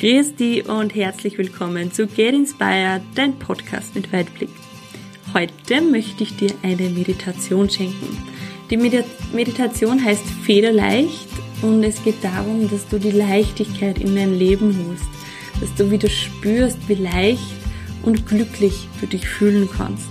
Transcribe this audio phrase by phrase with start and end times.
[0.00, 4.50] Grüß dich und herzlich willkommen zu Get Inspired, dein Podcast mit Weitblick.
[5.32, 8.18] Heute möchte ich dir eine Meditation schenken.
[8.70, 11.28] Die Meditation heißt Federleicht
[11.62, 15.04] und es geht darum, dass du die Leichtigkeit in dein Leben holst,
[15.60, 17.54] dass du wieder spürst, wie leicht
[18.02, 20.08] und glücklich du dich fühlen kannst.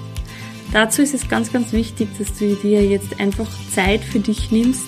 [0.71, 4.87] Dazu ist es ganz, ganz wichtig, dass du dir jetzt einfach Zeit für dich nimmst,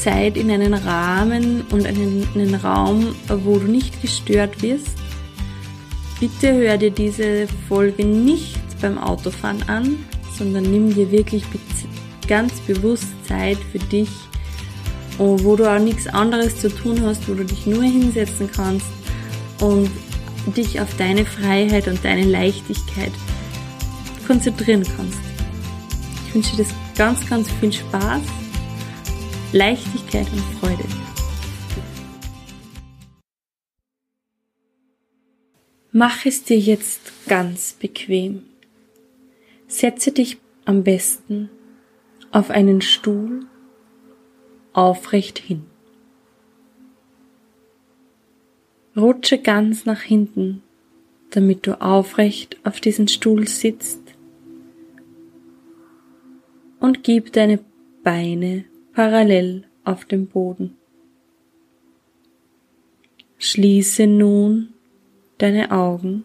[0.00, 4.96] Zeit in einen Rahmen und einen, einen Raum, wo du nicht gestört wirst.
[6.18, 9.96] Bitte hör dir diese Folge nicht beim Autofahren an,
[10.36, 11.44] sondern nimm dir wirklich
[12.26, 14.08] ganz bewusst Zeit für dich,
[15.18, 18.86] wo du auch nichts anderes zu tun hast, wo du dich nur hinsetzen kannst
[19.60, 19.90] und
[20.56, 23.12] dich auf deine Freiheit und deine Leichtigkeit
[24.26, 25.18] konzentrieren kannst.
[26.26, 28.22] Ich wünsche dir ganz, ganz viel Spaß
[29.52, 30.84] Leichtigkeit und Freude.
[35.90, 38.44] Mach es dir jetzt ganz bequem.
[39.66, 41.50] Setze dich am besten
[42.30, 43.44] auf einen Stuhl
[44.72, 45.64] aufrecht hin.
[48.96, 50.62] Rutsche ganz nach hinten,
[51.30, 54.00] damit du aufrecht auf diesen Stuhl sitzt
[56.78, 57.58] und gib deine
[58.04, 60.76] Beine parallel auf dem Boden.
[63.38, 64.74] Schließe nun
[65.38, 66.24] deine Augen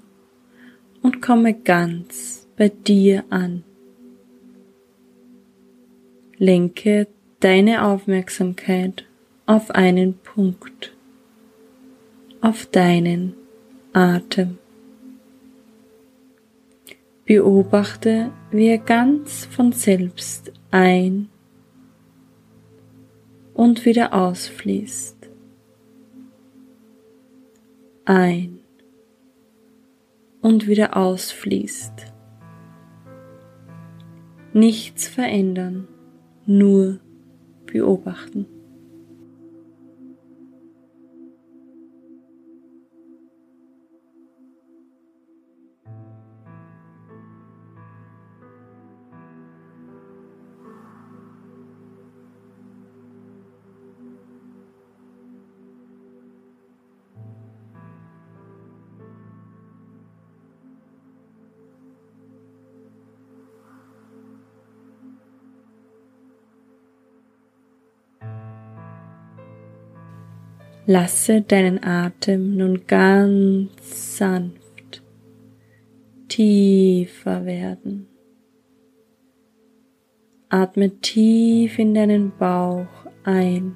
[1.02, 3.64] und komme ganz bei dir an.
[6.38, 7.08] Lenke
[7.40, 9.06] deine Aufmerksamkeit
[9.46, 10.94] auf einen Punkt,
[12.42, 13.36] auf deinen
[13.94, 14.58] Atem.
[17.26, 21.30] Beobachte, wie er ganz von selbst ein
[23.56, 25.30] und wieder ausfließt.
[28.04, 28.60] Ein
[30.42, 32.14] und wieder ausfließt.
[34.54, 35.88] Nichts verändern,
[36.46, 37.00] nur
[37.66, 38.46] beobachten.
[70.88, 75.02] Lasse deinen Atem nun ganz sanft
[76.28, 78.08] tiefer werden.
[80.50, 82.88] Atme tief in deinen Bauch
[83.24, 83.76] ein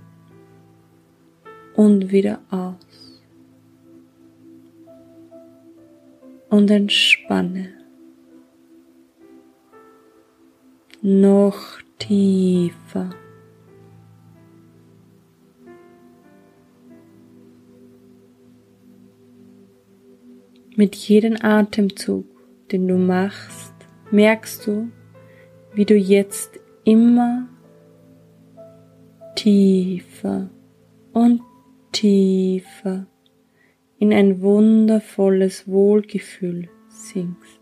[1.75, 3.23] und wieder aus.
[6.49, 7.69] Und entspanne.
[11.01, 13.09] Noch tiefer.
[20.79, 22.25] Mit jedem Atemzug,
[22.71, 23.73] den du machst,
[24.11, 24.89] merkst du,
[25.73, 27.49] wie du jetzt immer
[29.35, 30.49] tiefer
[31.11, 31.41] und
[31.91, 33.07] tiefer
[33.97, 37.59] in ein wundervolles Wohlgefühl sinkst.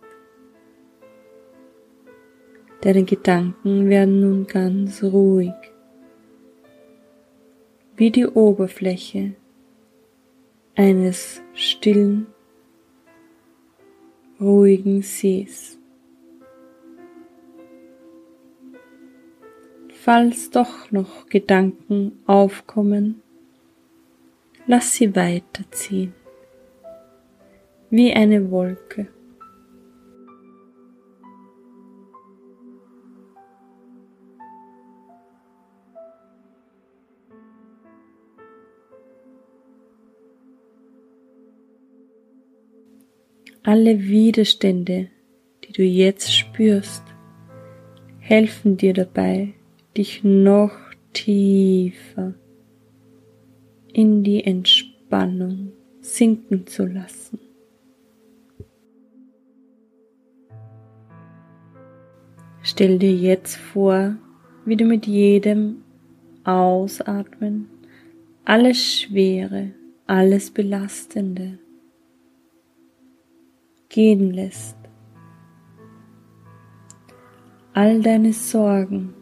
[2.81, 5.55] Deine Gedanken werden nun ganz ruhig,
[7.95, 9.33] wie die Oberfläche
[10.75, 12.27] eines stillen
[14.39, 15.79] ruhigen Sees.
[19.89, 23.21] Falls doch noch Gedanken aufkommen,
[24.67, 26.13] lass sie weiterziehen,
[27.89, 29.07] wie eine Wolke.
[43.67, 45.09] Alle Widerstände,
[45.65, 47.03] die du jetzt spürst,
[48.17, 49.55] helfen dir dabei,
[49.97, 50.71] dich noch
[51.11, 52.33] tiefer
[53.91, 57.39] in die Entspannung sinken zu lassen.
[62.61, 64.15] Stell dir jetzt vor,
[64.63, 65.83] wie du mit jedem
[66.45, 67.67] Ausatmen
[68.45, 69.73] alles Schwere,
[70.05, 71.59] alles Belastende
[73.97, 74.77] gehen lässt.
[77.73, 79.15] All deine Sorgen,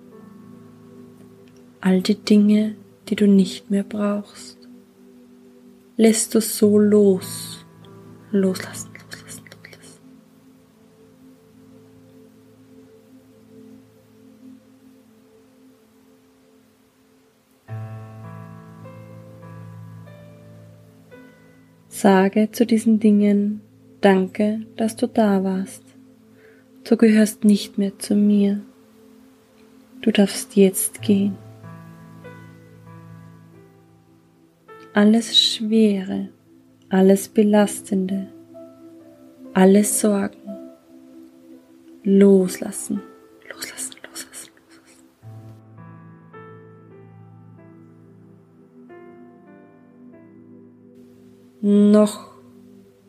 [1.79, 2.75] all die Dinge,
[3.07, 4.57] die du nicht mehr brauchst,
[5.95, 7.65] lässt du so los.
[8.31, 8.91] Loslassen.
[21.87, 23.61] Sage zu diesen Dingen
[24.05, 25.81] Danke, dass du da warst.
[26.83, 28.61] Du gehörst nicht mehr zu mir.
[30.01, 31.35] Du darfst jetzt gehen.
[34.93, 36.29] Alles Schwere,
[36.87, 38.27] alles Belastende,
[39.55, 40.37] alles Sorgen
[42.03, 43.01] loslassen,
[43.49, 44.51] loslassen, loslassen,
[51.63, 51.91] loslassen.
[51.91, 52.34] Noch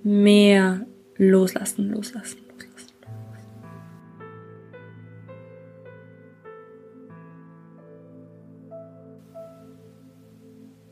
[0.07, 0.87] mehr
[1.17, 2.93] loslassen, loslassen, loslassen.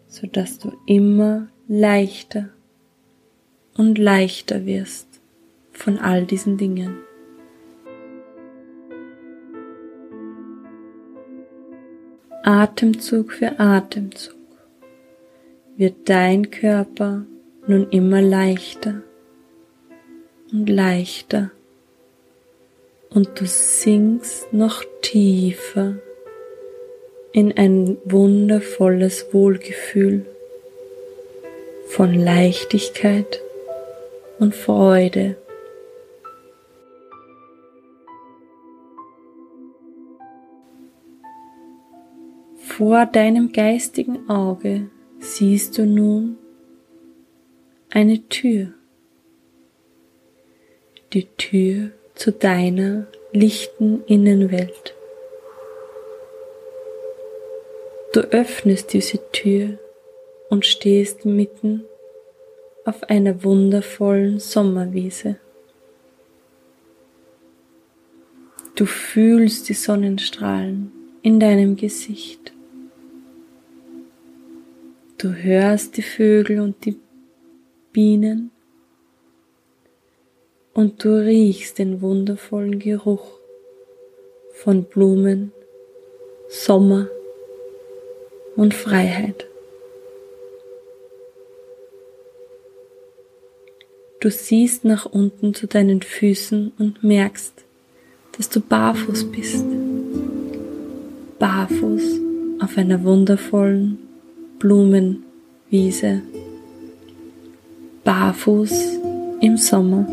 [0.08, 2.49] Sodass du immer leichter
[3.76, 5.06] und leichter wirst
[5.70, 6.96] von all diesen Dingen.
[12.43, 14.34] Atemzug für Atemzug
[15.76, 17.26] wird dein Körper
[17.66, 19.02] nun immer leichter
[20.52, 21.50] und leichter
[23.11, 25.94] und du sinkst noch tiefer
[27.32, 30.26] in ein wundervolles Wohlgefühl
[31.87, 33.40] von Leichtigkeit
[34.38, 35.37] und Freude.
[42.56, 44.90] Vor deinem geistigen Auge
[45.20, 46.38] siehst du nun
[47.94, 48.75] eine Tür.
[51.12, 54.96] Die Tür zu deiner lichten Innenwelt.
[58.12, 59.79] Du öffnest diese Tür
[60.50, 61.85] und stehst mitten
[62.85, 65.37] auf einer wundervollen Sommerwiese.
[68.75, 70.90] Du fühlst die Sonnenstrahlen
[71.23, 72.52] in deinem Gesicht.
[75.17, 76.99] Du hörst die Vögel und die
[77.94, 78.50] Bienen
[80.75, 83.38] und du riechst den wundervollen Geruch
[84.52, 85.52] von Blumen,
[86.49, 87.06] Sommer
[88.56, 89.46] und Freiheit.
[94.19, 97.64] Du siehst nach unten zu deinen Füßen und merkst,
[98.37, 99.64] dass du barfuß bist.
[101.38, 102.20] Barfuß
[102.61, 103.99] auf einer wundervollen
[104.58, 106.23] Blumenwiese
[108.05, 109.01] barfuß
[109.41, 110.06] im Sommer.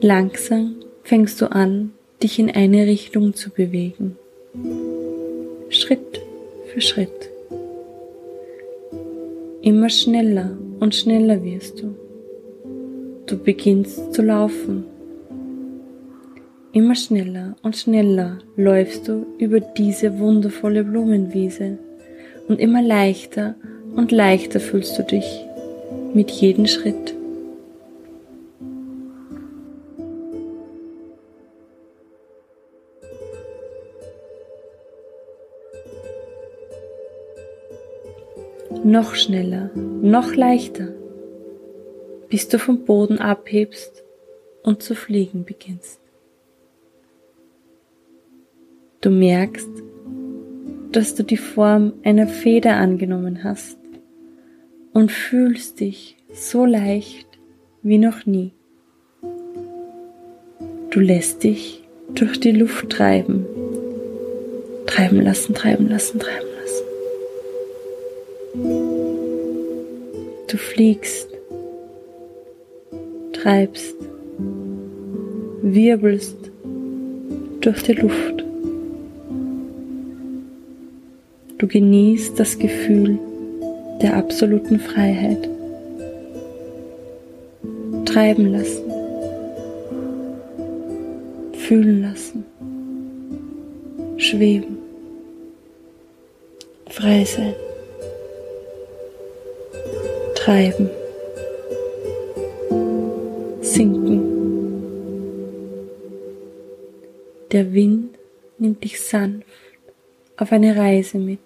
[0.00, 1.92] Langsam fängst du an,
[2.22, 4.16] dich in eine Richtung zu bewegen.
[5.68, 6.22] Schritt
[6.68, 7.30] für Schritt.
[9.60, 11.94] Immer schneller und schneller wirst du.
[13.26, 14.84] Du beginnst zu laufen.
[16.72, 21.78] Immer schneller und schneller läufst du über diese wundervolle Blumenwiese
[22.48, 23.56] und immer leichter
[23.96, 25.44] und leichter fühlst du dich
[26.12, 27.14] mit jedem Schritt.
[38.84, 40.88] Noch schneller, noch leichter,
[42.28, 44.04] bis du vom Boden abhebst
[44.62, 45.98] und zu fliegen beginnst.
[49.00, 49.68] Du merkst,
[50.92, 53.78] dass du die Form einer Feder angenommen hast
[54.96, 57.28] und fühlst dich so leicht
[57.82, 58.52] wie noch nie.
[60.88, 61.82] Du lässt dich
[62.14, 63.44] durch die Luft treiben.
[64.86, 66.86] Treiben lassen, treiben lassen, treiben lassen.
[70.48, 71.28] Du fliegst,
[73.34, 73.96] treibst,
[75.60, 76.38] wirbelst
[77.60, 78.46] durch die Luft.
[81.58, 83.18] Du genießt das Gefühl
[84.02, 85.48] der absoluten Freiheit.
[88.04, 88.90] Treiben lassen.
[91.54, 92.44] Fühlen lassen.
[94.18, 94.78] Schweben.
[96.88, 97.54] Frei sein.
[100.34, 100.90] Treiben.
[103.60, 104.22] Sinken.
[107.52, 108.16] Der Wind
[108.58, 109.46] nimmt dich sanft
[110.36, 111.40] auf eine Reise mit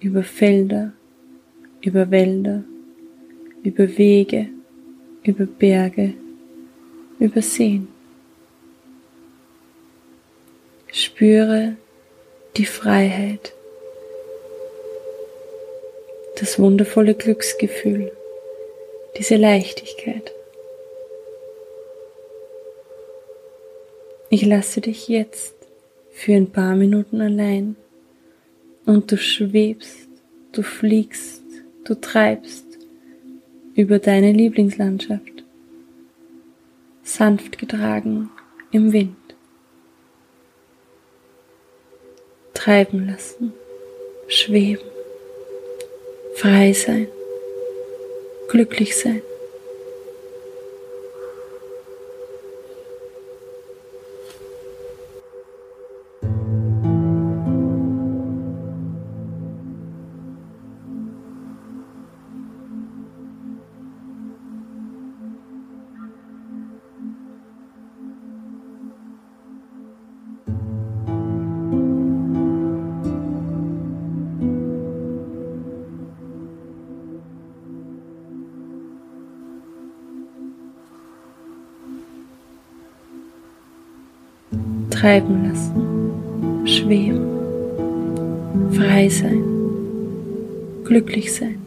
[0.00, 0.92] über Felder,
[1.80, 2.64] über Wälder,
[3.62, 4.48] über Wege,
[5.22, 6.14] über Berge,
[7.18, 7.88] über Seen.
[10.90, 11.76] Spüre
[12.56, 13.52] die Freiheit,
[16.40, 18.10] das wundervolle Glücksgefühl,
[19.16, 20.32] diese Leichtigkeit.
[24.30, 25.54] Ich lasse dich jetzt
[26.10, 27.76] für ein paar Minuten allein
[28.84, 30.08] und du schwebst,
[30.52, 31.42] du fliegst,
[31.88, 32.66] du treibst
[33.74, 35.44] über deine Lieblingslandschaft,
[37.02, 38.30] sanft getragen
[38.70, 39.16] im Wind.
[42.52, 43.54] Treiben lassen,
[44.26, 44.84] schweben,
[46.34, 47.08] frei sein,
[48.48, 49.22] glücklich sein.
[84.98, 87.20] Treiben lassen, schweben,
[88.72, 89.44] frei sein,
[90.84, 91.57] glücklich sein.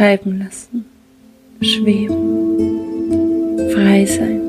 [0.00, 0.86] Treiben lassen,
[1.60, 2.16] schweben,
[3.70, 4.40] frei sein,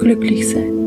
[0.00, 0.77] glücklich sein.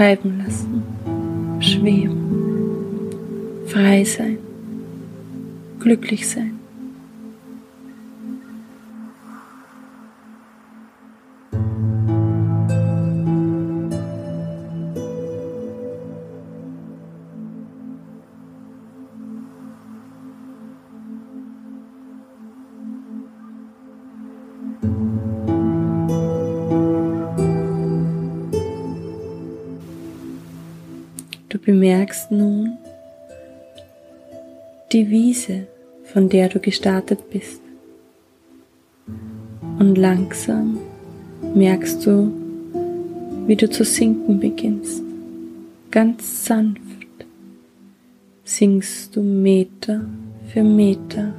[0.00, 0.82] Treiben lassen,
[1.60, 2.16] schweben,
[3.66, 4.38] frei sein,
[5.78, 6.59] glücklich sein.
[31.62, 32.78] Bemerkst nun
[34.92, 35.66] die Wiese,
[36.04, 37.60] von der du gestartet bist.
[39.78, 40.78] Und langsam
[41.54, 42.32] merkst du,
[43.46, 45.02] wie du zu sinken beginnst.
[45.90, 46.80] Ganz sanft
[48.44, 50.04] sinkst du Meter
[50.52, 51.32] für Meter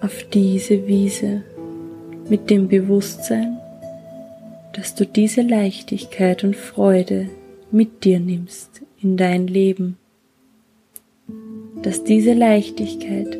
[0.00, 1.42] auf diese Wiese
[2.28, 3.58] mit dem Bewusstsein,
[4.74, 7.28] dass du diese Leichtigkeit und Freude
[7.70, 9.98] mit dir nimmst in dein Leben,
[11.82, 13.38] dass diese Leichtigkeit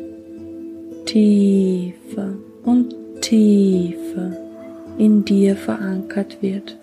[1.05, 4.37] tiefer und tiefer
[4.99, 6.77] in dir verankert wird.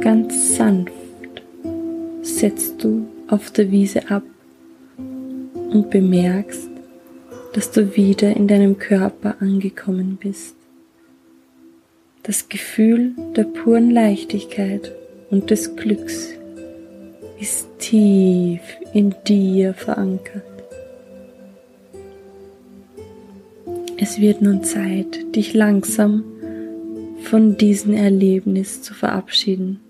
[0.00, 0.92] Ganz sanft
[2.22, 4.24] setzt du auf der Wiese ab
[4.96, 6.68] und bemerkst,
[7.52, 10.56] dass du wieder in deinem Körper angekommen bist.
[12.24, 14.97] Das Gefühl der puren Leichtigkeit
[15.30, 16.30] und des Glücks
[17.38, 18.60] ist tief
[18.92, 20.42] in dir verankert.
[23.96, 26.24] Es wird nun Zeit, dich langsam
[27.22, 29.80] von diesem Erlebnis zu verabschieden.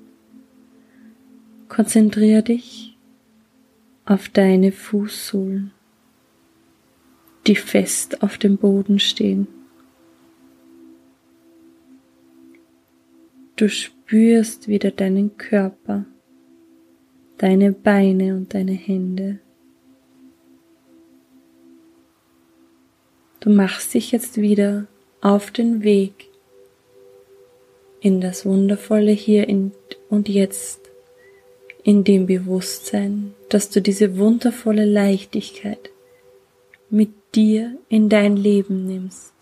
[1.69, 2.97] Konzentriere dich
[4.07, 5.73] auf deine Fußsohlen,
[7.47, 9.47] die fest auf dem Boden stehen.
[13.57, 13.69] Du
[14.09, 16.07] spürst wieder deinen Körper,
[17.37, 19.39] deine Beine und deine Hände.
[23.41, 24.87] Du machst dich jetzt wieder
[25.21, 26.31] auf den Weg
[28.01, 29.47] in das wundervolle Hier
[30.09, 30.81] und Jetzt
[31.85, 35.91] in dem Bewusstsein, dass du diese wundervolle Leichtigkeit
[36.89, 39.35] mit dir in dein Leben nimmst.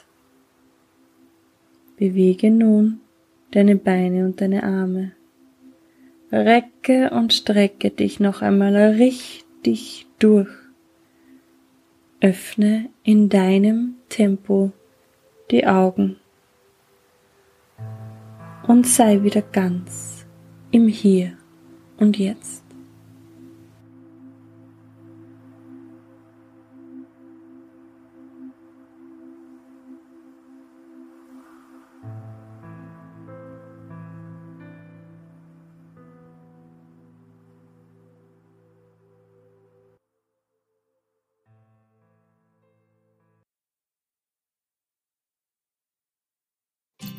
[1.97, 3.01] Bewege nun
[3.57, 5.13] deine Beine und deine Arme.
[6.31, 10.51] Recke und strecke dich noch einmal richtig durch.
[12.21, 14.73] Öffne in deinem Tempo
[15.51, 16.17] die Augen
[18.67, 20.27] und sei wieder ganz
[20.71, 21.39] im Hier
[21.97, 22.66] und jetzt.